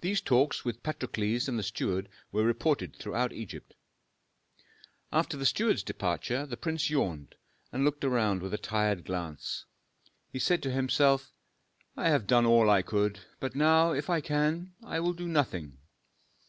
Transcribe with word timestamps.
These 0.00 0.20
talks 0.20 0.64
with 0.64 0.82
Patrokles 0.82 1.46
and 1.46 1.56
the 1.56 1.62
steward 1.62 2.08
were 2.32 2.42
reported 2.42 2.96
throughout 2.96 3.32
Egypt. 3.32 3.74
After 5.12 5.36
the 5.36 5.46
steward's 5.46 5.84
departure, 5.84 6.44
the 6.44 6.56
prince 6.56 6.90
yawned 6.90 7.36
and 7.70 7.84
looking 7.84 8.10
around 8.10 8.42
with 8.42 8.52
a 8.52 8.58
tired 8.58 9.04
glance, 9.04 9.64
he 10.32 10.40
said 10.40 10.60
to 10.64 10.72
himself, 10.72 11.32
"I 11.96 12.08
have 12.08 12.26
done 12.26 12.46
all 12.46 12.68
I 12.68 12.82
could, 12.82 13.20
but 13.38 13.54
now, 13.54 13.92
if 13.92 14.10
I 14.10 14.20
can, 14.20 14.74
I 14.82 14.98
will 14.98 15.12
do 15.12 15.28
nothing." 15.28 15.78